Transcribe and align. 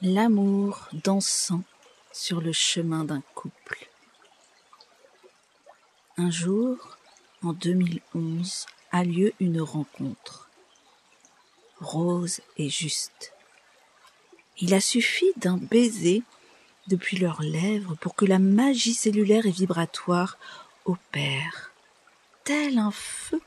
L'amour 0.00 0.88
dansant 0.92 1.64
sur 2.12 2.40
le 2.40 2.52
chemin 2.52 3.02
d'un 3.02 3.20
couple. 3.34 3.88
Un 6.16 6.30
jour, 6.30 6.96
en 7.42 7.52
2011, 7.52 8.66
a 8.92 9.02
lieu 9.02 9.32
une 9.40 9.60
rencontre. 9.60 10.48
Rose 11.80 12.40
et 12.58 12.68
Juste. 12.68 13.32
Il 14.58 14.72
a 14.72 14.80
suffi 14.80 15.32
d'un 15.36 15.56
baiser 15.56 16.22
depuis 16.86 17.16
leurs 17.16 17.42
lèvres 17.42 17.96
pour 17.96 18.14
que 18.14 18.24
la 18.24 18.38
magie 18.38 18.94
cellulaire 18.94 19.46
et 19.46 19.50
vibratoire 19.50 20.38
opère, 20.84 21.72
tel 22.44 22.78
un 22.78 22.92
feu 22.92 23.42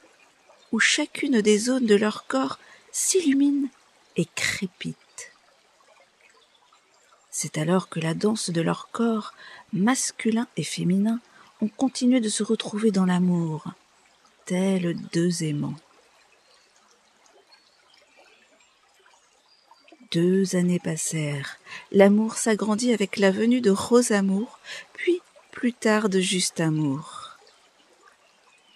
où 0.74 0.82
chacune 0.82 1.40
des 1.40 1.58
zones 1.58 1.86
de 1.86 1.96
leur 1.96 2.28
corps 2.28 2.60
s'illumine 2.92 3.70
et 4.18 4.26
crépite. 4.36 4.98
C'est 7.32 7.58
alors 7.58 7.88
que 7.88 8.02
la 8.02 8.14
danse 8.14 8.50
de 8.50 8.62
leur 8.62 8.90
corps, 8.92 9.34
masculin 9.72 10.48
et 10.58 10.64
féminin, 10.64 11.22
ont 11.62 11.70
continué 11.70 12.20
de 12.20 12.28
se 12.28 12.44
retrouver 12.44 12.92
dans 12.92 13.06
l'amour, 13.06 13.64
tels 14.46 14.98
deux 15.14 15.44
aimants. 15.44 15.78
Deux 20.12 20.58
années 20.58 20.80
passèrent. 20.80 21.58
L'amour 21.94 22.36
s'agrandit 22.36 22.92
avec 22.92 23.16
la 23.16 23.32
venue 23.32 23.62
de 23.62 23.72
Rose 23.72 24.12
Amour, 24.12 24.60
puis 24.92 25.22
plus 25.52 25.72
tard 25.72 26.10
de 26.10 26.20
Juste 26.20 26.60
Amour. 26.60 27.38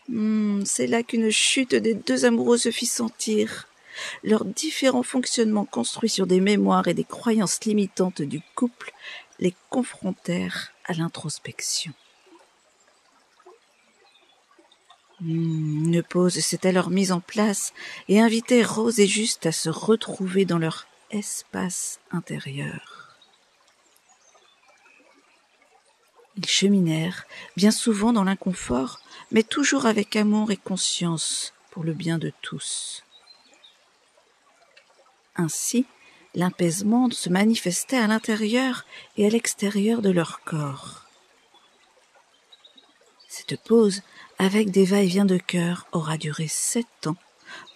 Hmm, 0.08 0.64
c'est 0.64 0.88
là 0.88 1.04
qu'une 1.04 1.30
chute 1.30 1.76
des 1.76 1.94
deux 1.94 2.24
amoureux 2.24 2.58
se 2.58 2.72
fit 2.72 2.86
sentir 2.86 3.68
leurs 4.24 4.46
différents 4.46 5.04
fonctionnements 5.04 5.66
construits 5.66 6.10
sur 6.10 6.28
des 6.28 6.40
mémoires 6.40 6.88
et 6.88 6.94
des 6.94 7.04
croyances 7.04 7.64
limitantes 7.66 8.22
du 8.22 8.42
couple 8.56 8.94
les 9.40 9.56
confrontèrent 9.70 10.72
à 10.86 10.94
l'introspection. 10.94 11.94
Hmm, 15.22 15.86
une 15.86 16.04
pause 16.04 16.40
s'est 16.40 16.68
alors 16.68 16.90
mise 16.90 17.12
en 17.12 17.22
place 17.22 17.74
et 18.10 18.20
invitait 18.20 18.64
Rose 18.64 19.00
et 19.00 19.08
Juste 19.08 19.46
à 19.46 19.52
se 19.52 19.70
retrouver 19.70 20.46
dans 20.46 20.58
leur 20.58 20.88
espace 21.12 22.00
intérieur. 22.12 23.16
Ils 26.38 26.46
cheminèrent, 26.46 27.26
bien 27.56 27.72
souvent 27.72 28.12
dans 28.12 28.26
l'inconfort, 28.26 29.00
mais 29.32 29.44
toujours 29.44 29.86
avec 29.86 30.18
amour 30.18 30.52
et 30.52 30.58
conscience 30.58 31.54
pour 31.72 31.86
le 31.86 31.94
bien 31.94 32.18
de 32.18 32.34
tous. 32.42 33.05
Ainsi, 35.36 35.86
l'apaisement 36.34 37.10
se 37.12 37.30
manifestait 37.30 37.98
à 37.98 38.08
l'intérieur 38.08 38.86
et 39.18 39.26
à 39.26 39.30
l'extérieur 39.30 40.02
de 40.02 40.10
leur 40.10 40.42
corps. 40.44 41.06
Cette 43.28 43.62
pause, 43.64 44.02
avec 44.40 44.72
des 44.72 44.86
va-et-vient 44.86 45.26
de 45.26 45.38
cœur, 45.38 45.88
aura 45.92 46.18
duré 46.18 46.48
sept 46.48 47.08
ans 47.08 47.18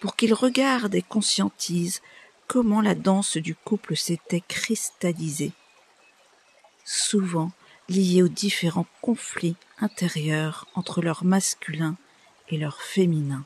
pour 0.00 0.16
qu'ils 0.16 0.34
regardent 0.34 0.94
et 0.94 1.02
conscientisent 1.02 2.02
comment 2.46 2.80
la 2.80 2.94
danse 2.94 3.36
du 3.36 3.54
couple 3.54 3.96
s'était 3.96 4.40
cristallisée, 4.40 5.52
souvent 6.84 7.52
liée 7.88 8.22
aux 8.22 8.28
différents 8.28 8.86
conflits 9.02 9.56
intérieurs 9.78 10.66
entre 10.74 11.02
leur 11.02 11.24
masculin 11.24 11.96
et 12.48 12.56
leur 12.56 12.82
féminin. 12.82 13.44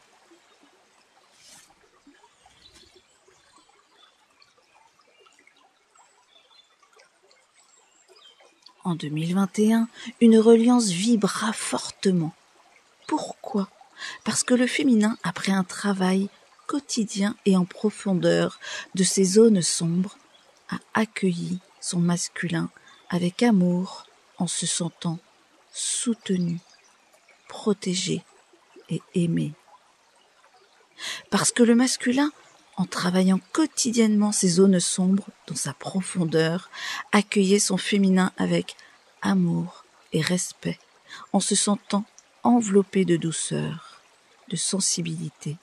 En 8.85 8.95
2021, 8.95 9.89
une 10.21 10.39
reliance 10.39 10.89
vibra 10.89 11.55
fortement. 11.55 12.35
Pourquoi? 13.07 13.71
Parce 14.25 14.45
que 14.45 14.53
le 14.53 14.67
féminin, 14.67 15.17
après 15.23 15.53
un 15.53 15.65
travail 15.65 16.29
quotidien 16.67 17.35
et 17.47 17.57
en 17.57 17.65
profondeur 17.65 18.61
de 18.95 19.03
ces 19.03 19.25
zones 19.25 19.63
sombres, 19.63 20.19
a 20.69 20.77
accueilli 20.93 21.61
son 21.81 21.99
masculin 21.99 22.69
avec 23.09 23.43
amour 23.43 24.07
en 24.37 24.47
se 24.47 24.67
sentant 24.67 25.19
soutenu, 25.73 26.59
protégé 27.49 28.23
et 28.91 29.01
aimé. 29.15 29.53
Parce 31.31 31.53
que 31.53 31.63
le 31.63 31.75
masculin 31.75 32.31
en 32.77 32.85
travaillant 32.85 33.41
quotidiennement 33.53 34.33
ces 34.33 34.49
zones 34.49 34.81
sombres 34.81 35.29
dans 35.47 35.55
sa 35.55 35.73
profondeur, 35.73 36.71
accueillait 37.13 37.59
son 37.59 37.77
féminin 37.77 38.33
avec 38.37 38.77
amour 39.23 39.85
et 40.13 40.21
respect, 40.21 40.79
en 41.33 41.41
se 41.41 41.55
sentant 41.55 42.05
enveloppé 42.43 43.05
de 43.05 43.17
douceur, 43.17 44.01
de 44.49 44.57
sensibilité 44.57 45.57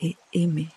et 0.00 0.16
aimé. 0.32 0.68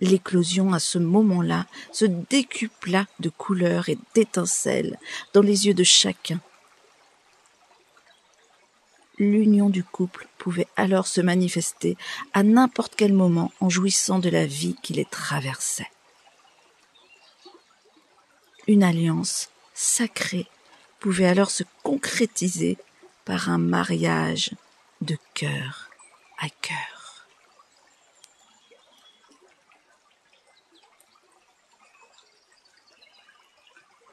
L'éclosion 0.00 0.72
à 0.72 0.78
ce 0.78 0.98
moment-là 0.98 1.66
se 1.92 2.04
décupla 2.04 3.06
de 3.18 3.30
couleurs 3.30 3.88
et 3.88 3.98
d'étincelles 4.14 4.98
dans 5.32 5.42
les 5.42 5.66
yeux 5.66 5.74
de 5.74 5.82
chacun, 5.84 6.40
l'union 9.18 9.68
du 9.68 9.84
couple 9.84 10.28
pouvait 10.38 10.68
alors 10.76 11.06
se 11.06 11.20
manifester 11.20 11.96
à 12.32 12.42
n'importe 12.42 12.94
quel 12.96 13.12
moment 13.12 13.52
en 13.60 13.68
jouissant 13.68 14.18
de 14.18 14.28
la 14.28 14.46
vie 14.46 14.76
qui 14.82 14.92
les 14.92 15.04
traversait. 15.04 15.90
Une 18.66 18.82
alliance 18.82 19.50
sacrée 19.74 20.46
pouvait 21.00 21.26
alors 21.26 21.50
se 21.50 21.64
concrétiser 21.82 22.76
par 23.24 23.50
un 23.50 23.58
mariage 23.58 24.50
de 25.00 25.16
cœur 25.34 25.90
à 26.38 26.48
cœur. 26.48 26.97